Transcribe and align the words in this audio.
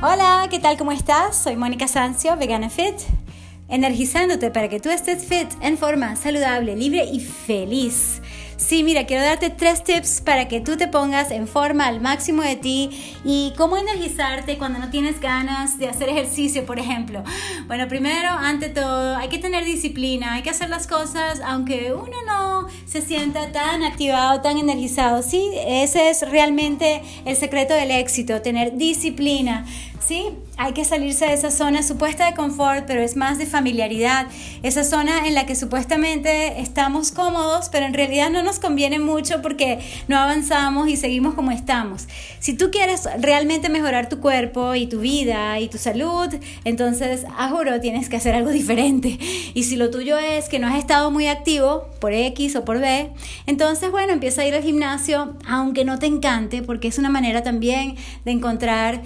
Hola, 0.00 0.46
¿qué 0.48 0.60
tal? 0.60 0.76
¿Cómo 0.76 0.92
estás? 0.92 1.36
Soy 1.42 1.56
Mónica 1.56 1.88
Sancio, 1.88 2.36
Vegana 2.36 2.70
Fit, 2.70 2.94
energizándote 3.68 4.52
para 4.52 4.68
que 4.68 4.78
tú 4.78 4.90
estés 4.90 5.24
fit, 5.24 5.48
en 5.60 5.76
forma, 5.76 6.14
saludable, 6.14 6.76
libre 6.76 7.04
y 7.04 7.18
feliz. 7.18 8.22
Sí, 8.58 8.82
mira, 8.82 9.06
quiero 9.06 9.22
darte 9.22 9.50
tres 9.50 9.84
tips 9.84 10.20
para 10.20 10.48
que 10.48 10.60
tú 10.60 10.76
te 10.76 10.88
pongas 10.88 11.30
en 11.30 11.46
forma 11.46 11.86
al 11.86 12.00
máximo 12.00 12.42
de 12.42 12.56
ti 12.56 12.90
y 13.24 13.52
cómo 13.56 13.76
energizarte 13.76 14.58
cuando 14.58 14.80
no 14.80 14.90
tienes 14.90 15.20
ganas 15.20 15.78
de 15.78 15.86
hacer 15.88 16.08
ejercicio, 16.08 16.66
por 16.66 16.80
ejemplo. 16.80 17.22
Bueno, 17.68 17.86
primero, 17.86 18.30
ante 18.30 18.68
todo, 18.68 19.16
hay 19.16 19.28
que 19.28 19.38
tener 19.38 19.64
disciplina, 19.64 20.34
hay 20.34 20.42
que 20.42 20.50
hacer 20.50 20.68
las 20.70 20.88
cosas 20.88 21.40
aunque 21.46 21.92
uno 21.92 22.16
no 22.26 22.66
se 22.84 23.00
sienta 23.00 23.52
tan 23.52 23.84
activado, 23.84 24.40
tan 24.40 24.58
energizado. 24.58 25.22
Sí, 25.22 25.52
ese 25.64 26.10
es 26.10 26.28
realmente 26.28 27.02
el 27.26 27.36
secreto 27.36 27.74
del 27.74 27.92
éxito, 27.92 28.42
tener 28.42 28.76
disciplina. 28.76 29.66
¿Sí? 30.00 30.26
Hay 30.56 30.72
que 30.72 30.84
salirse 30.84 31.26
de 31.26 31.34
esa 31.34 31.50
zona 31.50 31.82
supuesta 31.82 32.26
de 32.26 32.34
confort, 32.34 32.84
pero 32.86 33.00
es 33.00 33.16
más 33.16 33.38
de 33.38 33.46
familiaridad. 33.46 34.26
Esa 34.62 34.84
zona 34.84 35.26
en 35.26 35.34
la 35.34 35.46
que 35.46 35.54
supuestamente 35.54 36.60
estamos 36.60 37.12
cómodos, 37.12 37.68
pero 37.68 37.86
en 37.86 37.94
realidad 37.94 38.30
no 38.30 38.42
nos 38.42 38.58
conviene 38.58 38.98
mucho 38.98 39.40
porque 39.42 39.78
no 40.08 40.18
avanzamos 40.18 40.88
y 40.88 40.96
seguimos 40.96 41.34
como 41.34 41.50
estamos. 41.50 42.08
Si 42.40 42.54
tú 42.54 42.70
quieres 42.70 43.08
realmente 43.20 43.68
mejorar 43.68 44.08
tu 44.08 44.20
cuerpo 44.20 44.74
y 44.74 44.86
tu 44.86 45.00
vida 45.00 45.60
y 45.60 45.68
tu 45.68 45.78
salud, 45.78 46.28
entonces, 46.64 47.24
juro, 47.50 47.80
tienes 47.80 48.08
que 48.08 48.16
hacer 48.16 48.34
algo 48.34 48.50
diferente. 48.50 49.18
Y 49.54 49.64
si 49.64 49.76
lo 49.76 49.90
tuyo 49.90 50.18
es 50.18 50.48
que 50.48 50.58
no 50.58 50.66
has 50.66 50.76
estado 50.76 51.10
muy 51.10 51.28
activo 51.28 51.88
por 52.00 52.12
X 52.12 52.56
o 52.56 52.64
por 52.64 52.80
B, 52.80 53.10
entonces, 53.46 53.90
bueno, 53.90 54.12
empieza 54.12 54.42
a 54.42 54.46
ir 54.46 54.54
al 54.54 54.62
gimnasio, 54.62 55.36
aunque 55.46 55.84
no 55.84 55.98
te 55.98 56.06
encante, 56.06 56.62
porque 56.62 56.88
es 56.88 56.98
una 56.98 57.10
manera 57.10 57.42
también 57.42 57.96
de 58.24 58.32
encontrar 58.32 59.00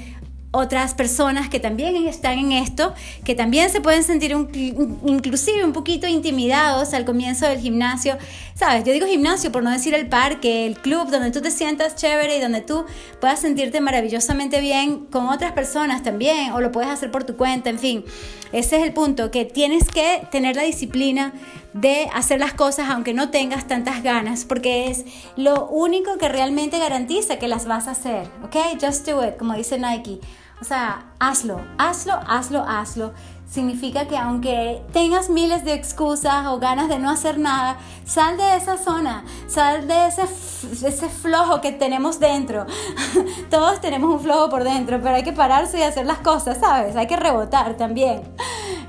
otras 0.53 0.95
personas 0.95 1.49
que 1.49 1.61
también 1.61 1.97
están 2.07 2.39
en 2.39 2.53
esto, 2.53 2.95
que 3.25 3.35
también 3.35 3.71
se 3.71 3.81
pueden 3.81 4.05
sentir 4.05 4.33
inclusive 4.33 5.65
un 5.65 5.73
poquito 5.73 6.07
intimidados 6.07 6.93
al 6.95 7.05
comienzo 7.05 7.47
del 7.47 7.59
gimnasio. 7.59 8.19
Sabes, 8.55 8.85
yo 8.85 8.93
digo 8.93 9.07
gimnasio 9.07 9.51
por 9.51 9.63
no 9.63 9.71
decir 9.71 9.95
el 9.95 10.09
parque, 10.09 10.67
el 10.67 10.79
club, 10.79 11.11
donde 11.11 11.31
tú 11.31 11.41
te 11.41 11.51
sientas 11.51 11.97
chévere 11.97 12.37
y 12.37 12.41
donde 12.41 12.61
tú 12.61 12.85
puedas 13.21 13.41
sentirte 13.41 13.81
maravillosamente 13.81 14.61
bien 14.61 15.07
con 15.07 15.29
otras 15.29 15.53
personas 15.53 16.03
también, 16.03 16.53
o 16.53 16.61
lo 16.61 16.71
puedes 16.71 16.91
hacer 16.91 17.11
por 17.11 17.25
tu 17.25 17.37
cuenta, 17.37 17.71
en 17.71 17.79
fin. 17.79 18.05
Ese 18.53 18.77
es 18.77 18.83
el 18.83 18.93
punto, 18.93 19.31
que 19.31 19.47
tienes 19.47 19.89
que 19.89 20.27
tener 20.31 20.57
la 20.57 20.63
disciplina 20.63 21.33
de 21.73 22.11
hacer 22.13 22.39
las 22.39 22.53
cosas 22.53 22.91
aunque 22.91 23.15
no 23.15 23.31
tengas 23.31 23.67
tantas 23.67 24.03
ganas, 24.03 24.45
porque 24.45 24.91
es 24.91 25.07
lo 25.37 25.67
único 25.69 26.19
que 26.19 26.29
realmente 26.29 26.79
garantiza 26.79 27.39
que 27.39 27.49
las 27.49 27.65
vas 27.67 27.89
a 27.89 27.93
hacer, 27.93 28.27
¿ok? 28.45 28.79
Just 28.79 29.09
do 29.09 29.27
it, 29.27 29.39
como 29.39 29.55
dice 29.55 29.79
Nike. 29.79 30.21
O 30.63 30.65
sea, 30.65 31.07
hazlo, 31.19 31.61
hazlo, 31.77 32.21
hazlo, 32.25 32.63
hazlo. 32.63 33.13
Significa 33.51 34.07
que 34.07 34.17
aunque 34.17 34.81
tengas 34.93 35.29
miles 35.29 35.65
de 35.65 35.75
excusas 35.75 36.47
o 36.47 36.61
ganas 36.61 36.89
de 36.89 37.01
no 37.01 37.11
hacer 37.11 37.37
nada, 37.41 37.79
sal 38.05 38.37
de 38.37 38.55
esa 38.55 38.79
zona, 38.79 39.25
sal 39.49 39.89
de 39.89 40.07
ese, 40.07 40.23
ese 40.23 41.09
flojo 41.09 41.61
que 41.61 41.73
tenemos 41.73 42.21
dentro. 42.21 42.65
Todos 43.51 43.81
tenemos 43.81 44.09
un 44.15 44.21
flojo 44.21 44.51
por 44.51 44.63
dentro, 44.63 45.01
pero 45.03 45.17
hay 45.17 45.25
que 45.25 45.33
pararse 45.33 45.81
y 45.81 45.83
hacer 45.83 46.07
las 46.07 46.19
cosas, 46.19 46.59
¿sabes? 46.59 46.95
Hay 46.95 47.09
que 47.09 47.17
rebotar 47.17 47.77
también. 47.77 48.23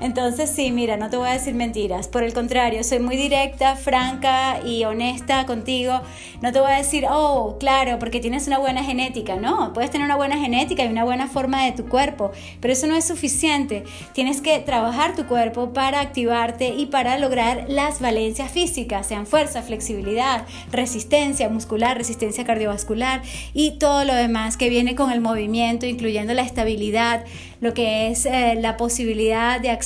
Entonces 0.00 0.50
sí, 0.50 0.70
mira, 0.70 0.96
no 0.96 1.10
te 1.10 1.16
voy 1.16 1.28
a 1.28 1.32
decir 1.32 1.54
mentiras. 1.54 2.08
Por 2.08 2.22
el 2.22 2.32
contrario, 2.32 2.82
soy 2.84 2.98
muy 2.98 3.16
directa, 3.16 3.76
franca 3.76 4.60
y 4.64 4.84
honesta 4.84 5.46
contigo. 5.46 6.00
No 6.42 6.52
te 6.52 6.60
voy 6.60 6.72
a 6.72 6.76
decir, 6.76 7.06
oh, 7.08 7.56
claro, 7.58 7.98
porque 7.98 8.20
tienes 8.20 8.46
una 8.46 8.58
buena 8.58 8.82
genética. 8.84 9.36
No, 9.36 9.72
puedes 9.72 9.90
tener 9.90 10.04
una 10.04 10.16
buena 10.16 10.38
genética 10.38 10.84
y 10.84 10.88
una 10.88 11.04
buena 11.04 11.28
forma 11.28 11.64
de 11.64 11.72
tu 11.72 11.86
cuerpo, 11.86 12.32
pero 12.60 12.72
eso 12.72 12.86
no 12.86 12.96
es 12.96 13.04
suficiente. 13.06 13.84
Tienes 14.12 14.40
que 14.40 14.58
trabajar 14.60 15.14
tu 15.14 15.26
cuerpo 15.26 15.72
para 15.72 16.00
activarte 16.00 16.68
y 16.68 16.86
para 16.86 17.18
lograr 17.18 17.66
las 17.68 18.00
valencias 18.00 18.50
físicas, 18.50 19.06
sean 19.06 19.26
fuerza, 19.26 19.62
flexibilidad, 19.62 20.46
resistencia 20.70 21.48
muscular, 21.48 21.96
resistencia 21.96 22.44
cardiovascular 22.44 23.22
y 23.52 23.78
todo 23.78 24.04
lo 24.04 24.14
demás 24.14 24.56
que 24.56 24.68
viene 24.68 24.94
con 24.94 25.10
el 25.10 25.20
movimiento, 25.20 25.86
incluyendo 25.86 26.34
la 26.34 26.42
estabilidad, 26.42 27.24
lo 27.60 27.72
que 27.72 28.08
es 28.08 28.26
eh, 28.26 28.56
la 28.60 28.76
posibilidad 28.76 29.60
de 29.60 29.70
acción 29.70 29.83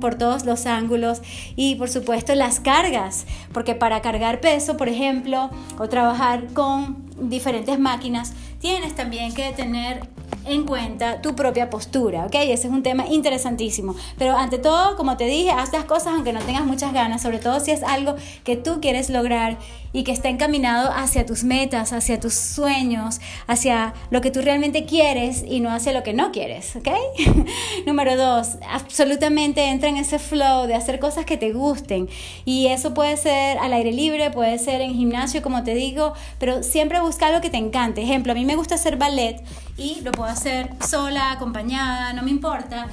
por 0.00 0.14
todos 0.14 0.44
los 0.44 0.66
ángulos 0.66 1.20
y 1.56 1.74
por 1.74 1.88
supuesto 1.88 2.34
las 2.34 2.60
cargas, 2.60 3.26
porque 3.52 3.74
para 3.74 4.00
cargar 4.00 4.40
peso, 4.40 4.76
por 4.76 4.88
ejemplo, 4.88 5.50
o 5.78 5.88
trabajar 5.88 6.46
con 6.52 7.04
diferentes 7.20 7.78
máquinas, 7.78 8.32
tienes 8.60 8.94
también 8.94 9.34
que 9.34 9.52
tener 9.52 10.00
en 10.46 10.64
cuenta 10.64 11.20
tu 11.20 11.34
propia 11.34 11.70
postura, 11.70 12.26
¿ok? 12.26 12.34
Ese 12.34 12.68
es 12.68 12.72
un 12.72 12.82
tema 12.82 13.06
interesantísimo. 13.06 13.94
Pero 14.18 14.36
ante 14.36 14.58
todo, 14.58 14.96
como 14.96 15.16
te 15.16 15.26
dije, 15.26 15.50
haz 15.50 15.72
las 15.72 15.84
cosas 15.84 16.14
aunque 16.14 16.32
no 16.32 16.40
tengas 16.40 16.64
muchas 16.64 16.92
ganas, 16.92 17.22
sobre 17.22 17.38
todo 17.38 17.60
si 17.60 17.70
es 17.70 17.82
algo 17.82 18.14
que 18.44 18.56
tú 18.56 18.80
quieres 18.80 19.10
lograr 19.10 19.58
y 19.92 20.02
que 20.02 20.12
está 20.12 20.28
encaminado 20.28 20.90
hacia 20.92 21.24
tus 21.24 21.44
metas, 21.44 21.92
hacia 21.92 22.18
tus 22.18 22.34
sueños, 22.34 23.20
hacia 23.46 23.94
lo 24.10 24.20
que 24.20 24.32
tú 24.32 24.42
realmente 24.42 24.86
quieres 24.86 25.44
y 25.46 25.60
no 25.60 25.70
hacia 25.70 25.92
lo 25.92 26.02
que 26.02 26.12
no 26.12 26.32
quieres, 26.32 26.74
¿ok? 26.76 26.88
Número 27.86 28.16
dos, 28.16 28.58
absolutamente 28.68 29.64
entra 29.68 29.88
en 29.88 29.96
ese 29.96 30.18
flow 30.18 30.66
de 30.66 30.74
hacer 30.74 30.98
cosas 30.98 31.24
que 31.24 31.36
te 31.36 31.52
gusten 31.52 32.08
y 32.44 32.66
eso 32.66 32.92
puede 32.92 33.16
ser 33.16 33.56
al 33.58 33.72
aire 33.72 33.92
libre, 33.92 34.30
puede 34.30 34.58
ser 34.58 34.80
en 34.80 34.94
gimnasio, 34.94 35.42
como 35.42 35.62
te 35.62 35.74
digo, 35.74 36.12
pero 36.38 36.64
siempre 36.64 37.00
busca 37.00 37.28
algo 37.28 37.40
que 37.40 37.50
te 37.50 37.58
encante. 37.58 38.02
Ejemplo, 38.02 38.32
a 38.32 38.34
mí 38.34 38.44
me 38.44 38.56
gusta 38.56 38.74
hacer 38.74 38.96
ballet 38.96 39.42
y 39.76 40.00
lo 40.02 40.12
puedo 40.12 40.30
hacer 40.30 40.70
sola, 40.86 41.32
acompañada, 41.32 42.12
no 42.12 42.22
me 42.22 42.30
importa. 42.30 42.86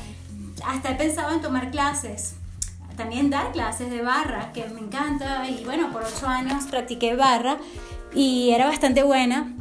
Hasta 0.65 0.91
he 0.91 0.95
pensado 0.95 1.33
en 1.33 1.41
tomar 1.41 1.71
clases 1.71 2.35
también 3.01 3.29
dar 3.31 3.51
clases 3.51 3.89
de 3.89 4.01
barra, 4.01 4.51
que 4.53 4.65
me 4.65 4.79
encanta. 4.79 5.47
Y 5.49 5.63
bueno, 5.63 5.91
por 5.91 6.03
ocho 6.03 6.27
años 6.27 6.65
practiqué 6.69 7.15
barra 7.15 7.57
y 8.13 8.51
era 8.51 8.67
bastante 8.67 9.01
buena 9.01 9.53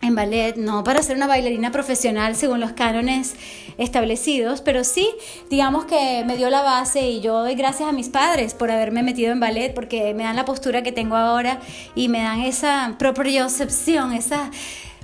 en 0.00 0.14
ballet, 0.14 0.54
no 0.56 0.84
para 0.84 1.02
ser 1.02 1.16
una 1.16 1.26
bailarina 1.26 1.72
profesional 1.72 2.36
según 2.36 2.60
los 2.60 2.70
cánones 2.72 3.34
establecidos, 3.78 4.60
pero 4.60 4.84
sí, 4.84 5.10
digamos 5.50 5.86
que 5.86 6.22
me 6.24 6.36
dio 6.36 6.50
la 6.50 6.62
base 6.62 7.10
y 7.10 7.20
yo 7.20 7.40
doy 7.40 7.56
gracias 7.56 7.88
a 7.88 7.92
mis 7.92 8.08
padres 8.08 8.54
por 8.54 8.70
haberme 8.70 9.02
metido 9.02 9.32
en 9.32 9.40
ballet 9.40 9.74
porque 9.74 10.14
me 10.14 10.22
dan 10.22 10.36
la 10.36 10.44
postura 10.44 10.84
que 10.84 10.92
tengo 10.92 11.16
ahora 11.16 11.58
y 11.96 12.08
me 12.08 12.22
dan 12.22 12.40
esa 12.40 12.94
propriocepción, 12.98 14.12
esa... 14.12 14.50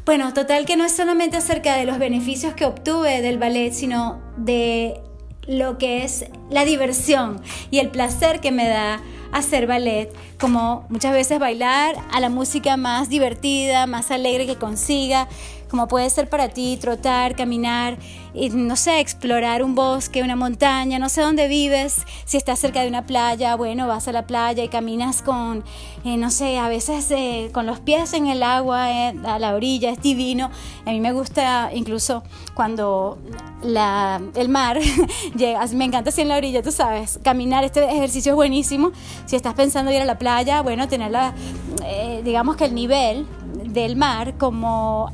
Bueno, 0.04 0.34
total 0.34 0.66
que 0.66 0.76
no 0.76 0.84
es 0.84 0.94
solamente 0.94 1.38
acerca 1.38 1.76
de 1.76 1.86
los 1.86 1.98
beneficios 1.98 2.52
que 2.52 2.66
obtuve 2.66 3.22
del 3.22 3.38
ballet, 3.38 3.72
sino 3.72 4.20
de 4.36 5.00
lo 5.46 5.78
que 5.78 6.04
es 6.04 6.26
la 6.50 6.66
diversión 6.66 7.40
y 7.70 7.78
el 7.78 7.88
placer 7.88 8.40
que 8.40 8.52
me 8.52 8.68
da 8.68 9.00
hacer 9.32 9.66
ballet, 9.66 10.12
como 10.38 10.84
muchas 10.90 11.12
veces 11.12 11.38
bailar 11.38 11.96
a 12.12 12.20
la 12.20 12.28
música 12.28 12.76
más 12.76 13.08
divertida, 13.08 13.86
más 13.86 14.10
alegre 14.10 14.46
que 14.46 14.56
consiga, 14.56 15.26
como 15.70 15.88
puede 15.88 16.10
ser 16.10 16.28
para 16.28 16.50
ti 16.50 16.76
trotar, 16.78 17.34
caminar, 17.34 17.96
no 18.52 18.74
sé, 18.74 18.98
explorar 18.98 19.62
un 19.62 19.74
bosque, 19.76 20.22
una 20.22 20.34
montaña, 20.34 20.98
no 20.98 21.08
sé 21.08 21.20
dónde 21.20 21.46
vives, 21.46 22.02
si 22.24 22.36
estás 22.36 22.58
cerca 22.58 22.80
de 22.80 22.88
una 22.88 23.06
playa, 23.06 23.54
bueno, 23.54 23.86
vas 23.86 24.08
a 24.08 24.12
la 24.12 24.26
playa 24.26 24.64
y 24.64 24.68
caminas 24.68 25.22
con, 25.22 25.62
eh, 26.04 26.16
no 26.16 26.30
sé, 26.30 26.58
a 26.58 26.68
veces 26.68 27.08
eh, 27.12 27.50
con 27.52 27.64
los 27.66 27.78
pies 27.78 28.12
en 28.12 28.26
el 28.26 28.42
agua, 28.42 28.90
eh, 28.90 29.14
a 29.24 29.38
la 29.38 29.54
orilla, 29.54 29.90
es 29.90 30.02
divino. 30.02 30.50
A 30.84 30.90
mí 30.90 31.00
me 31.00 31.12
gusta 31.12 31.70
incluso 31.72 32.24
cuando 32.54 33.18
el 33.62 34.48
mar 34.48 34.80
llega, 35.36 35.64
me 35.68 35.84
encanta 35.84 36.10
así 36.10 36.22
en 36.22 36.28
la 36.28 36.36
orilla, 36.36 36.60
tú 36.62 36.72
sabes, 36.72 37.20
caminar, 37.22 37.62
este 37.62 37.84
ejercicio 37.84 38.32
es 38.32 38.36
buenísimo. 38.36 38.90
Si 39.26 39.36
estás 39.36 39.54
pensando 39.54 39.92
ir 39.92 40.02
a 40.02 40.04
la 40.04 40.18
playa, 40.18 40.60
bueno, 40.60 40.88
tener 40.88 41.12
la, 41.12 41.34
digamos 42.24 42.56
que 42.56 42.64
el 42.64 42.74
nivel 42.74 43.26
del 43.74 43.96
mar 43.96 44.34
como 44.38 45.10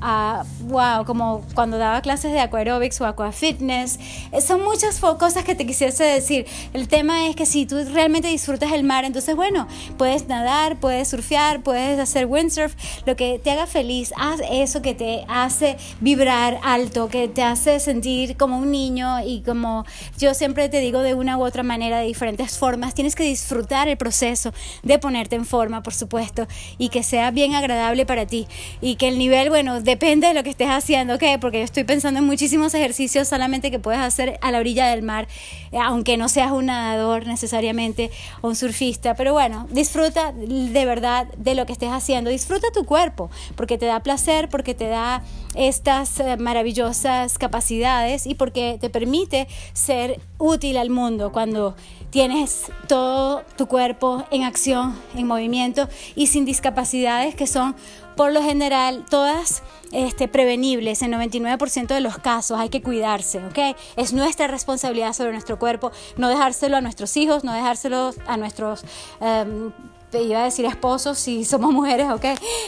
wow, 0.65 1.05
como 1.05 1.43
cuando 1.55 1.79
daba 1.79 2.01
clases 2.01 2.33
de 2.33 2.41
aquarobics 2.41 3.01
o 3.01 3.07
aquafitness. 3.11 3.99
Eh, 4.33 4.41
son 4.41 4.63
muchas 4.63 5.01
cosas 5.01 5.45
que 5.45 5.55
te 5.55 5.67
quisiese 5.67 6.05
decir. 6.05 6.47
El 6.73 6.89
tema 6.89 7.29
es 7.29 7.37
que 7.37 7.47
si 7.47 7.67
tú 7.67 7.77
realmente 7.93 8.29
disfrutas 8.29 8.73
el 8.73 8.85
mar, 8.85 9.05
entonces 9.05 9.37
bueno, 9.37 9.67
puedes 9.99 10.29
nadar, 10.29 10.79
puedes 10.79 11.09
surfear, 11.09 11.63
puedes 11.63 11.99
hacer 11.99 12.27
windsurf, 12.27 12.75
lo 13.07 13.17
que 13.17 13.39
te 13.39 13.51
haga 13.51 13.67
feliz, 13.67 14.13
haz 14.17 14.41
eso 14.51 14.83
que 14.83 14.95
te 14.95 15.25
hace 15.29 15.77
vibrar 16.01 16.59
alto, 16.63 17.09
que 17.09 17.29
te 17.29 17.43
hace 17.43 17.81
sentir 17.81 18.37
como 18.37 18.59
un 18.59 18.71
niño 18.71 19.25
y 19.25 19.43
como 19.43 19.85
yo 20.19 20.35
siempre 20.35 20.69
te 20.69 20.81
digo 20.81 21.01
de 21.01 21.15
una 21.15 21.37
u 21.37 21.45
otra 21.45 21.63
manera, 21.63 21.99
de 21.99 22.07
diferentes 22.07 22.59
formas, 22.59 22.95
tienes 22.95 23.15
que 23.15 23.25
disfrutar 23.25 23.89
el 23.89 23.97
proceso 23.97 24.53
de 24.83 24.99
ponerte 24.99 25.37
en 25.37 25.45
forma, 25.45 25.83
por 25.83 25.95
supuesto, 25.95 26.47
y 26.79 26.89
que 26.89 27.03
sea 27.03 27.31
bien 27.31 27.55
agradable 27.55 28.07
para 28.07 28.27
ti. 28.27 28.47
y 28.81 28.97
que 28.97 29.09
el 29.09 29.19
nivel, 29.19 29.49
bueno, 29.51 29.81
depende 29.81 30.29
de 30.29 30.35
lo 30.35 30.43
que 30.43 30.51
estés 30.51 30.69
haciendo, 30.69 31.15
¿ok? 31.15 31.25
Porque 31.41 31.59
yo 31.59 31.65
estoy 31.65 31.85
pensando 31.85 32.21
en 32.21 32.27
muchísimos 32.27 32.75
ejercicios 32.75 33.00
solamente 33.09 33.71
que 33.71 33.79
puedes 33.79 34.01
hacer 34.01 34.39
a 34.43 34.51
la 34.51 34.59
orilla 34.59 34.89
del 34.89 35.03
mar, 35.03 35.29
eh, 35.73 35.79
aunque 35.79 36.17
no 36.17 36.29
seas 36.29 36.53
un 36.53 36.67
nadador 36.67 37.27
necesariamente 37.27 38.11
o 38.41 38.49
un 38.49 38.57
surfista, 38.57 39.15
pero 39.15 39.33
bueno, 39.33 39.67
disfruta 39.71 40.33
de 40.33 40.85
verdad 40.85 41.27
de 41.37 41.55
lo 41.55 41.67
que 41.67 41.73
estés 41.73 41.91
haciendo, 41.91 42.31
disfruta 42.31 42.69
tu 42.73 42.85
cuerpo, 42.85 43.31
porque 43.57 43.79
te 43.79 43.87
da 43.87 44.01
placer, 44.01 44.49
porque 44.49 44.75
te 44.75 44.89
da 44.89 45.23
estas 45.55 46.21
eh, 46.21 46.37
maravillosas 46.37 47.39
capacidades 47.39 48.27
y 48.27 48.35
porque 48.35 48.79
te 48.81 48.91
permite 48.91 49.49
ser 49.73 50.21
útil 50.39 50.77
al 50.77 50.91
mundo 50.91 51.33
cuando 51.33 51.75
tienes 52.11 52.71
todo 52.89 53.45
tu 53.57 53.67
cuerpo 53.67 54.25
en 54.31 54.45
acción, 54.45 54.99
en 55.15 55.27
movimiento 55.27 55.89
y 56.15 56.27
sin 56.27 56.45
discapacidades 56.45 57.35
que 57.35 57.47
son 57.47 57.77
por 58.21 58.35
lo 58.35 58.43
general 58.43 59.07
todas 59.09 59.63
este, 59.93 60.29
prevenibles 60.29 61.01
en 61.01 61.11
99% 61.11 61.87
de 61.87 62.01
los 62.03 62.19
casos. 62.19 62.61
Hay 62.61 62.69
que 62.69 62.83
cuidarse, 62.83 63.43
¿ok? 63.47 63.75
Es 63.97 64.13
nuestra 64.13 64.47
responsabilidad 64.47 65.15
sobre 65.15 65.33
nuestro 65.33 65.59
cuerpo, 65.59 65.91
no 66.19 66.29
dejárselo 66.29 66.77
a 66.77 66.83
nuestros 66.83 67.17
hijos, 67.17 67.45
no 67.45 67.55
dejárselo 67.55 68.13
a 68.27 68.37
nuestros... 68.37 68.85
Um, 69.21 69.73
iba 70.13 70.43
a 70.43 70.45
decir 70.45 70.67
esposos 70.67 71.17
si 71.17 71.47
somos 71.47 71.73
mujeres, 71.73 72.11
¿ok? 72.11 72.27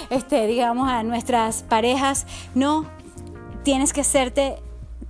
Este, 0.08 0.46
digamos 0.46 0.88
a 0.88 1.02
nuestras 1.02 1.64
parejas, 1.64 2.24
no, 2.54 2.86
tienes 3.62 3.92
que 3.92 4.00
hacerte, 4.00 4.56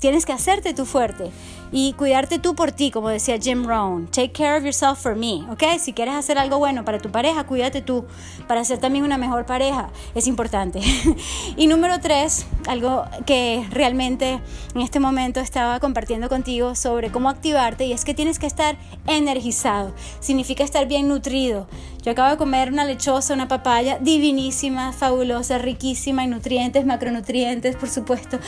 tienes 0.00 0.26
que 0.26 0.32
hacerte 0.32 0.74
tú 0.74 0.86
fuerte 0.86 1.30
y 1.72 1.94
cuidarte 1.94 2.38
tú 2.38 2.54
por 2.54 2.70
ti, 2.70 2.90
como 2.90 3.08
decía 3.08 3.38
Jim 3.40 3.64
Rohn. 3.64 4.06
Take 4.06 4.32
care 4.32 4.58
of 4.58 4.62
yourself 4.62 5.00
for 5.00 5.16
me, 5.16 5.42
¿ok? 5.50 5.78
Si 5.80 5.94
quieres 5.94 6.14
hacer 6.14 6.38
algo 6.38 6.58
bueno 6.58 6.84
para 6.84 6.98
tu 6.98 7.10
pareja, 7.10 7.44
cuídate 7.44 7.80
tú. 7.80 8.04
Para 8.46 8.62
ser 8.64 8.78
también 8.78 9.04
una 9.04 9.16
mejor 9.16 9.46
pareja 9.46 9.90
es 10.14 10.26
importante. 10.26 10.80
y 11.56 11.66
número 11.66 11.98
tres, 12.00 12.46
algo 12.68 13.04
que 13.24 13.66
realmente 13.70 14.40
en 14.74 14.80
este 14.82 15.00
momento 15.00 15.40
estaba 15.40 15.80
compartiendo 15.80 16.28
contigo 16.28 16.74
sobre 16.74 17.10
cómo 17.10 17.30
activarte 17.30 17.86
y 17.86 17.92
es 17.92 18.04
que 18.04 18.12
tienes 18.12 18.38
que 18.38 18.46
estar 18.46 18.76
energizado. 19.06 19.94
Significa 20.20 20.62
estar 20.64 20.86
bien 20.86 21.08
nutrido. 21.08 21.66
Yo 22.02 22.12
acabo 22.12 22.30
de 22.30 22.36
comer 22.36 22.70
una 22.70 22.84
lechosa, 22.84 23.32
una 23.32 23.48
papaya 23.48 23.98
divinísima, 23.98 24.92
fabulosa, 24.92 25.58
riquísima 25.58 26.24
en 26.24 26.30
nutrientes, 26.30 26.84
macronutrientes, 26.84 27.76
por 27.76 27.88
supuesto. 27.88 28.38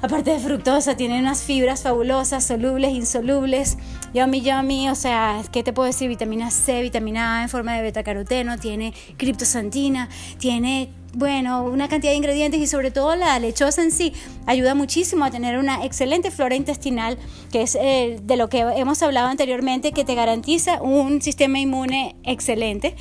Aparte 0.00 0.30
de 0.30 0.38
fructosa, 0.38 0.96
tiene 0.96 1.18
unas 1.18 1.42
fibras 1.42 1.82
fabulosas, 1.82 2.44
solubles, 2.44 2.92
insolubles. 2.92 3.78
Yummy, 4.14 4.42
yummy, 4.42 4.88
o 4.90 4.94
sea, 4.94 5.42
¿qué 5.50 5.64
te 5.64 5.72
puedo 5.72 5.88
decir? 5.88 6.08
Vitamina 6.08 6.52
C, 6.52 6.82
vitamina 6.82 7.40
A 7.40 7.42
en 7.42 7.48
forma 7.48 7.74
de 7.74 7.82
betacaroteno, 7.82 8.58
tiene 8.58 8.94
criptosantina, 9.16 10.08
tiene 10.38 10.90
bueno, 11.14 11.64
una 11.64 11.88
cantidad 11.88 12.12
de 12.12 12.16
ingredientes 12.16 12.60
y 12.60 12.68
sobre 12.68 12.92
todo 12.92 13.16
la 13.16 13.36
lechosa 13.40 13.82
en 13.82 13.90
sí 13.90 14.12
ayuda 14.46 14.76
muchísimo 14.76 15.24
a 15.24 15.32
tener 15.32 15.58
una 15.58 15.84
excelente 15.84 16.30
flora 16.30 16.54
intestinal, 16.54 17.18
que 17.50 17.62
es 17.62 17.74
eh, 17.74 18.20
de 18.22 18.36
lo 18.36 18.48
que 18.48 18.60
hemos 18.60 19.02
hablado 19.02 19.26
anteriormente, 19.26 19.90
que 19.90 20.04
te 20.04 20.14
garantiza 20.14 20.80
un 20.80 21.20
sistema 21.22 21.58
inmune 21.58 22.14
excelente. 22.22 22.94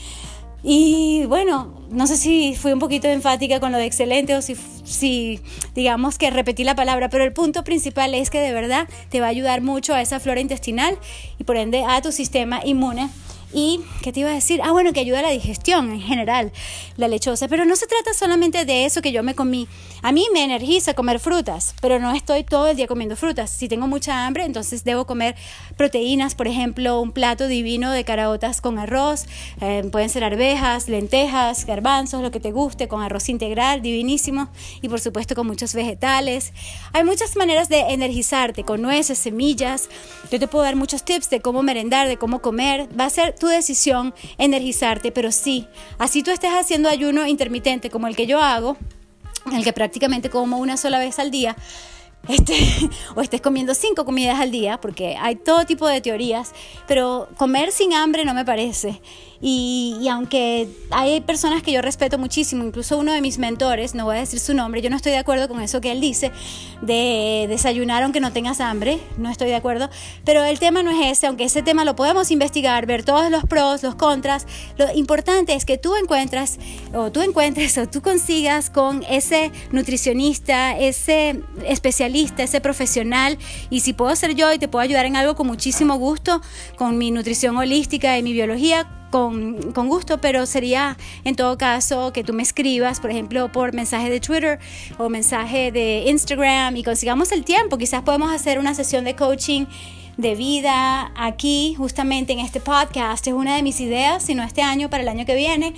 Y 0.64 1.26
bueno, 1.28 1.74
no 1.90 2.08
sé 2.08 2.18
si 2.18 2.56
fui 2.56 2.72
un 2.72 2.80
poquito 2.80 3.08
enfática 3.08 3.60
con 3.60 3.72
lo 3.72 3.78
de 3.78 3.86
excelente 3.86 4.36
o 4.36 4.42
si, 4.42 4.56
si 4.84 5.40
digamos 5.76 6.18
que 6.18 6.30
repetí 6.32 6.64
la 6.64 6.76
palabra, 6.76 7.10
pero 7.10 7.24
el 7.24 7.34
punto 7.34 7.64
principal 7.64 8.14
es 8.14 8.30
que 8.30 8.40
de 8.40 8.52
verdad 8.54 8.88
te 9.10 9.20
va 9.20 9.28
a 9.28 9.30
ayudar 9.30 9.62
mucho 9.62 9.94
a 9.94 10.02
esa 10.02 10.20
flora 10.20 10.42
intestinal 10.42 10.98
y 11.40 11.44
por 11.44 11.58
ende 11.58 11.84
a 11.88 12.02
tu 12.02 12.12
sistema 12.12 12.62
inmune 12.66 13.10
y, 13.54 13.80
¿qué 14.02 14.12
te 14.12 14.20
iba 14.20 14.30
a 14.30 14.34
decir? 14.34 14.62
Ah, 14.64 14.72
bueno, 14.72 14.92
que 14.92 15.00
ayuda 15.00 15.20
a 15.20 15.24
la 15.24 15.30
digestión 15.30 15.92
en 15.92 16.02
general, 16.02 16.52
la 16.98 17.08
lechosa. 17.08 17.48
Pero 17.48 17.64
no 17.66 17.76
se 17.76 17.88
trata 17.88 18.14
solamente 18.14 18.66
de 18.66 18.86
eso 18.86 19.02
que 19.02 19.12
yo 19.12 19.24
me 19.24 19.36
comí. 19.36 19.68
A 20.02 20.12
mí 20.12 20.28
me 20.34 20.44
energiza 20.44 20.94
comer 20.94 21.20
frutas, 21.20 21.74
pero 21.82 22.00
no 22.00 22.14
estoy 22.14 22.44
todo 22.44 22.68
el 22.68 22.78
día 22.78 22.88
comiendo 22.88 23.16
frutas. 23.16 23.50
Si 23.50 23.68
tengo 23.68 23.88
mucha 23.88 24.26
hambre, 24.26 24.44
entonces 24.44 24.84
debo 24.84 25.06
comer 25.06 25.36
proteínas, 25.78 26.36
por 26.36 26.48
ejemplo, 26.48 27.00
un 27.02 27.12
plato 27.12 27.48
divino 27.48 27.92
de 27.92 28.04
caraotas 28.04 28.62
con 28.62 28.80
arroz. 28.80 29.26
Eh, 29.62 29.88
pueden 29.92 30.10
ser 30.10 30.24
arvejas, 30.24 30.90
lentejas, 30.90 31.66
garbanzos, 31.66 32.22
lo 32.22 32.32
que 32.32 32.40
te 32.40 32.52
guste, 32.52 32.88
con 32.88 33.02
arroz 33.02 33.30
integral, 33.30 33.82
divinísimo. 33.82 34.50
Y 34.82 34.90
por 34.90 35.00
supuesto 35.00 35.36
con 35.36 35.48
muchos 35.48 35.74
vegetales. 35.74 36.54
Hay 36.94 37.04
muchas 37.06 37.36
maneras 37.36 37.70
de 37.70 37.80
energizarte, 37.80 38.64
con 38.64 38.82
nueces, 38.82 39.18
semillas. 39.18 39.90
Yo 40.32 40.40
te 40.40 40.48
puedo 40.48 40.66
dar 40.66 40.76
muchos 40.76 41.04
tips 41.04 41.30
de 41.30 41.40
cómo 41.40 41.64
merendar, 41.64 42.08
de 42.08 42.18
cómo 42.18 42.42
comer. 42.42 42.88
Va 42.98 43.06
a 43.06 43.10
ser 43.10 43.37
tu 43.38 43.48
decisión 43.48 44.14
energizarte, 44.38 45.12
pero 45.12 45.32
sí, 45.32 45.68
así 45.98 46.24
tú 46.24 46.32
estés 46.32 46.52
haciendo 46.52 46.90
ayuno 46.90 47.26
intermitente 47.28 47.90
como 47.90 48.08
el 48.08 48.16
que 48.16 48.28
yo 48.28 48.42
hago, 48.42 48.78
el 49.54 49.64
que 49.64 49.74
prácticamente 49.74 50.30
como 50.30 50.58
una 50.58 50.78
sola 50.78 51.00
vez 51.00 51.20
al 51.20 51.32
día, 51.32 51.56
este, 52.28 52.56
o 53.16 53.22
estés 53.22 53.42
comiendo 53.42 53.74
cinco 53.74 54.06
comidas 54.06 54.40
al 54.40 54.52
día, 54.52 54.80
porque 54.82 55.16
hay 55.20 55.36
todo 55.36 55.66
tipo 55.66 55.88
de 55.88 56.02
teorías, 56.02 56.54
pero 56.88 57.30
comer 57.38 57.72
sin 57.72 57.94
hambre 57.94 58.26
no 58.26 58.34
me 58.34 58.46
parece. 58.46 59.02
Y, 59.42 60.08
aunque 60.10 60.68
hay 60.90 61.22
personas 61.22 61.62
que 61.62 61.72
yo 61.72 61.82
respeto 61.82 62.18
muchísimo, 62.18 62.64
incluso 62.64 62.98
uno 62.98 63.14
de 63.14 63.22
mis 63.22 63.38
mentores, 63.38 63.94
no 63.94 64.06
voy 64.06 64.18
a 64.18 64.20
decir 64.20 64.40
su 64.40 64.54
nombre, 64.54 64.82
yo 64.82 64.90
no 64.90 64.96
estoy 64.96 65.12
de 65.12 65.20
acuerdo 65.20 65.48
con 65.48 65.62
eso 65.62 65.80
que 65.82 65.92
él 65.92 66.02
dice, 66.02 66.32
de 66.82 67.46
desayunar 67.48 68.04
aunque 68.04 68.20
no 68.20 68.32
tengas 68.32 68.60
hambre, 68.60 69.00
no 69.18 69.30
estoy 69.30 69.50
de 69.50 69.56
acuerdo, 69.56 69.90
pero 70.26 70.44
el 70.44 70.60
tema 70.60 70.82
no 70.82 70.92
es 70.92 71.18
ese, 71.18 71.28
aunque 71.28 71.44
ese 71.44 71.62
tema 71.62 71.86
lo 71.86 71.96
podemos 71.96 72.32
investigar, 72.32 72.86
ver 72.86 73.04
todos 73.04 73.30
los 73.30 73.44
pros, 73.44 73.84
los 73.84 73.96
contras, 73.96 74.48
lo 74.78 74.92
importante 74.94 75.54
es 75.54 75.66
que 75.66 75.78
tú 75.78 75.96
encuentras, 75.96 76.58
o 76.94 77.12
tú 77.12 77.22
encuentres, 77.22 77.78
o 77.78 77.88
tú 77.88 78.02
consigas 78.02 78.70
con 78.70 79.04
ese 79.10 79.52
nutricionista, 79.72 80.78
ese 80.78 81.42
especialista, 81.66 82.44
ese 82.44 82.62
profesional, 82.62 83.38
y 83.70 83.82
si 83.82 83.94
puedo 83.94 84.16
ser 84.16 84.36
yo 84.36 84.52
y 84.52 84.60
te 84.60 84.68
puedo 84.68 84.84
ayudar 84.84 85.06
en 85.06 85.16
algo 85.16 85.36
con 85.36 85.48
muchísimo 85.48 85.96
gusto, 85.98 86.42
con 86.76 86.98
mi 86.98 87.12
nutrición 87.12 87.58
holística 87.58 88.18
y 88.18 88.24
mi 88.24 88.34
biología, 88.34 88.88
con, 89.10 89.72
con, 89.74 89.88
gusto, 89.88 90.20
pero 90.20 90.46
sería 90.46 90.98
en 91.24 91.36
todo 91.36 91.58
caso 91.58 92.14
que 92.14 92.24
tú 92.24 92.34
me 92.34 92.44
escribas, 92.44 93.00
por 93.00 93.12
ejemplo, 93.12 93.52
por 93.52 93.74
mensaje 93.74 94.10
de 94.10 94.20
Twitter 94.20 94.60
o 94.98 95.10
mensaje 95.10 95.72
de 95.72 96.04
Instagram 96.08 96.76
y 96.76 96.84
consigamos 96.84 97.32
el 97.32 97.44
tiempo. 97.44 97.78
Quizás 97.78 98.04
podemos 98.04 98.32
hacer 98.32 98.60
una 98.60 98.74
sesión 98.74 99.04
de 99.04 99.16
coaching 99.16 99.66
de 100.18 100.36
vida 100.36 101.12
aquí, 101.16 101.76
justamente 101.78 102.34
en 102.34 102.40
este 102.40 102.60
podcast. 102.60 103.26
Es 103.28 103.34
una 103.34 103.56
de 103.56 103.64
mis 103.64 103.80
ideas, 103.80 104.24
si 104.24 104.36
no 104.36 104.44
este 104.44 104.62
año, 104.62 104.90
para 104.90 105.04
el 105.04 105.10
año 105.10 105.26
que 105.26 105.36
viene 105.36 105.74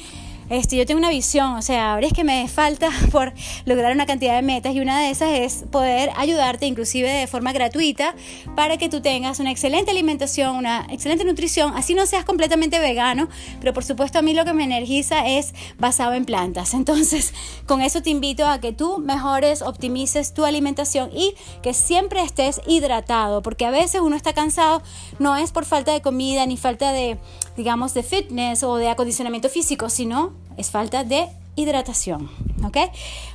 este, 0.49 0.75
yo 0.77 0.85
tengo 0.85 0.97
una 0.97 1.09
visión, 1.09 1.53
o 1.53 1.61
sea, 1.61 1.93
ahora 1.93 2.07
es 2.07 2.13
que 2.13 2.23
me 2.23 2.47
falta 2.47 2.89
por 3.11 3.33
lograr 3.65 3.93
una 3.93 4.05
cantidad 4.05 4.35
de 4.35 4.41
metas 4.41 4.73
y 4.73 4.79
una 4.79 4.99
de 4.99 5.11
esas 5.11 5.29
es 5.29 5.65
poder 5.71 6.11
ayudarte 6.15 6.65
inclusive 6.65 7.09
de 7.09 7.27
forma 7.27 7.53
gratuita 7.53 8.15
para 8.55 8.77
que 8.77 8.89
tú 8.89 9.01
tengas 9.01 9.39
una 9.39 9.51
excelente 9.51 9.91
alimentación, 9.91 10.55
una 10.55 10.87
excelente 10.89 11.23
nutrición, 11.23 11.73
así 11.75 11.93
no 11.93 12.05
seas 12.05 12.25
completamente 12.25 12.79
vegano, 12.79 13.29
pero 13.59 13.73
por 13.73 13.83
supuesto 13.83 14.19
a 14.19 14.21
mí 14.21 14.33
lo 14.33 14.45
que 14.45 14.53
me 14.53 14.63
energiza 14.63 15.27
es 15.27 15.53
basado 15.77 16.13
en 16.13 16.25
plantas. 16.25 16.73
Entonces, 16.79 17.33
con 17.65 17.81
eso 17.81 18.01
te 18.01 18.09
invito 18.09 18.47
a 18.47 18.59
que 18.59 18.73
tú 18.73 18.97
mejores, 18.97 19.61
optimices 19.61 20.33
tu 20.33 20.45
alimentación 20.45 21.09
y 21.13 21.35
que 21.61 21.73
siempre 21.73 22.21
estés 22.21 22.61
hidratado, 22.65 23.41
porque 23.41 23.65
a 23.65 23.71
veces 23.71 24.01
uno 24.01 24.15
está 24.15 24.33
cansado, 24.33 24.81
no 25.19 25.35
es 25.35 25.51
por 25.51 25.65
falta 25.65 25.91
de 25.91 26.01
comida 26.01 26.45
ni 26.45 26.57
falta 26.57 26.91
de, 26.91 27.17
digamos, 27.59 27.93
de 27.93 28.03
fitness 28.03 28.63
o 28.63 28.77
de 28.77 28.87
acondicionamiento 28.87 29.49
físico, 29.49 29.89
sino 29.89 30.31
es 30.55 30.71
falta 30.71 31.03
de 31.03 31.27
hidratación, 31.57 32.29
¿ok? 32.63 32.77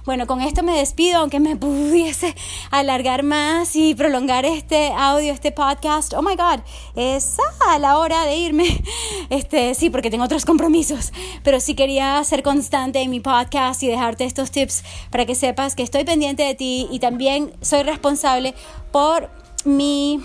Bueno, 0.07 0.27
con 0.27 0.41
esto 0.41 0.63
me 0.63 0.79
despido, 0.79 1.19
aunque 1.19 1.41
me 1.41 1.57
pudiese 1.59 2.35
alargar 2.71 3.23
más 3.23 3.77
y 3.77 3.95
prolongar 3.95 4.47
este 4.47 4.95
audio, 4.97 5.31
este 5.31 5.53
podcast. 5.53 6.15
Oh 6.15 6.23
my 6.23 6.37
God, 6.37 6.61
es 6.97 7.37
a 7.69 7.79
la 7.79 7.99
hora 7.99 8.25
de 8.25 8.37
irme. 8.37 8.65
Este, 9.31 9.75
sí, 9.75 9.89
porque 9.89 10.11
tengo 10.11 10.25
otros 10.25 10.45
compromisos, 10.45 11.13
pero 11.43 11.59
sí 11.59 11.75
quería 11.75 12.23
ser 12.25 12.43
constante 12.43 13.01
en 13.01 13.11
mi 13.11 13.21
podcast 13.21 13.83
y 13.83 13.89
dejarte 13.89 14.25
estos 14.25 14.51
tips 14.51 14.85
para 15.11 15.25
que 15.25 15.35
sepas 15.35 15.75
que 15.75 15.83
estoy 15.83 16.05
pendiente 16.05 16.43
de 16.43 16.55
ti 16.55 16.89
y 16.91 16.99
también 16.99 17.53
soy 17.63 17.83
responsable 17.85 18.55
por 18.93 19.31
mi 19.65 20.21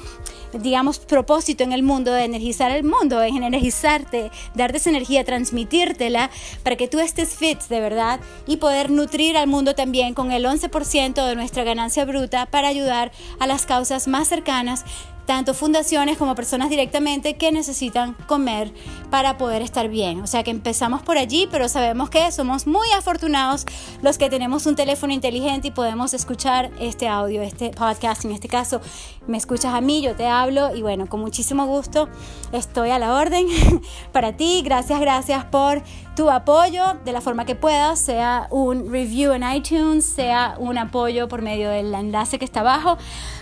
digamos, 0.53 0.99
propósito 0.99 1.63
en 1.63 1.71
el 1.71 1.83
mundo 1.83 2.11
de 2.11 2.23
energizar 2.23 2.71
el 2.71 2.83
mundo, 2.83 3.21
en 3.21 3.43
energizarte, 3.43 4.31
darte 4.55 4.77
esa 4.77 4.89
energía, 4.89 5.23
transmitírtela 5.23 6.29
para 6.63 6.75
que 6.75 6.87
tú 6.87 6.99
estés 6.99 7.35
fit 7.35 7.59
de 7.69 7.79
verdad 7.79 8.19
y 8.47 8.57
poder 8.57 8.89
nutrir 8.89 9.37
al 9.37 9.47
mundo 9.47 9.75
también 9.75 10.13
con 10.13 10.31
el 10.31 10.45
11% 10.45 11.27
de 11.27 11.35
nuestra 11.35 11.63
ganancia 11.63 12.05
bruta 12.05 12.45
para 12.45 12.67
ayudar 12.67 13.11
a 13.39 13.47
las 13.47 13.65
causas 13.65 14.07
más 14.07 14.27
cercanas 14.27 14.85
tanto 15.29 15.53
fundaciones 15.53 16.17
como 16.17 16.33
personas 16.33 16.71
directamente 16.71 17.35
que 17.35 17.51
necesitan 17.51 18.15
comer 18.25 18.73
para 19.11 19.37
poder 19.37 19.61
estar 19.61 19.87
bien. 19.87 20.21
O 20.21 20.25
sea 20.25 20.41
que 20.41 20.49
empezamos 20.49 21.03
por 21.03 21.19
allí, 21.19 21.47
pero 21.51 21.69
sabemos 21.69 22.09
que 22.09 22.31
somos 22.31 22.65
muy 22.65 22.89
afortunados 22.97 23.67
los 24.01 24.17
que 24.17 24.31
tenemos 24.31 24.65
un 24.65 24.75
teléfono 24.75 25.13
inteligente 25.13 25.67
y 25.67 25.71
podemos 25.71 26.15
escuchar 26.15 26.71
este 26.79 27.07
audio, 27.07 27.43
este 27.43 27.69
podcast. 27.69 28.25
En 28.25 28.31
este 28.31 28.47
caso, 28.47 28.81
me 29.27 29.37
escuchas 29.37 29.75
a 29.75 29.81
mí, 29.81 30.01
yo 30.01 30.15
te 30.15 30.25
hablo 30.25 30.75
y 30.75 30.81
bueno, 30.81 31.05
con 31.05 31.19
muchísimo 31.19 31.67
gusto 31.67 32.09
estoy 32.51 32.89
a 32.89 32.97
la 32.97 33.13
orden 33.13 33.45
para 34.11 34.35
ti. 34.35 34.63
Gracias, 34.65 34.99
gracias 34.99 35.45
por 35.45 35.83
tu 36.15 36.31
apoyo 36.31 36.95
de 37.05 37.11
la 37.11 37.21
forma 37.21 37.45
que 37.45 37.53
puedas, 37.53 37.99
sea 37.99 38.47
un 38.49 38.91
review 38.91 39.33
en 39.33 39.43
iTunes, 39.43 40.05
sea 40.05 40.55
un 40.57 40.79
apoyo 40.79 41.27
por 41.27 41.43
medio 41.43 41.69
del 41.69 41.93
enlace 41.93 42.39
que 42.39 42.45
está 42.45 42.61
abajo. 42.61 42.97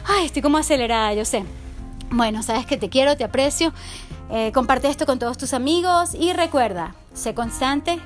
Ay, 0.05 0.25
estoy 0.25 0.41
como 0.41 0.57
acelerada, 0.57 1.13
yo 1.13 1.23
sé. 1.23 1.45
Bueno, 2.09 2.41
sabes 2.43 2.65
que 2.65 2.77
te 2.77 2.89
quiero, 2.89 3.17
te 3.17 3.23
aprecio. 3.23 3.73
Eh, 4.29 4.51
comparte 4.53 4.89
esto 4.89 5.05
con 5.05 5.19
todos 5.19 5.37
tus 5.37 5.53
amigos 5.53 6.13
y 6.13 6.33
recuerda, 6.33 6.95
sé 7.13 7.33
constante. 7.33 7.99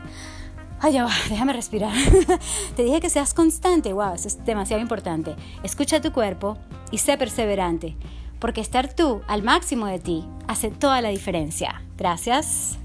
Ay, 0.79 0.93
ya 0.93 1.07
déjame 1.29 1.53
respirar. 1.53 1.93
te 2.75 2.83
dije 2.83 2.99
que 2.99 3.09
seas 3.09 3.33
constante, 3.33 3.93
wow, 3.93 4.13
eso 4.15 4.27
es 4.27 4.43
demasiado 4.43 4.81
importante. 4.81 5.35
Escucha 5.63 6.01
tu 6.01 6.11
cuerpo 6.11 6.57
y 6.89 6.97
sé 6.97 7.17
perseverante, 7.17 7.95
porque 8.39 8.61
estar 8.61 8.93
tú 8.93 9.21
al 9.27 9.43
máximo 9.43 9.85
de 9.85 9.99
ti 9.99 10.25
hace 10.47 10.71
toda 10.71 11.01
la 11.01 11.09
diferencia. 11.09 11.81
Gracias. 11.97 12.77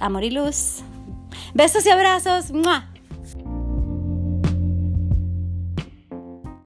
Amor 0.00 0.24
y 0.24 0.30
luz. 0.30 0.82
Besos 1.52 1.84
y 1.86 1.90
abrazos. 1.90 2.52
¡Mua! 2.52 2.93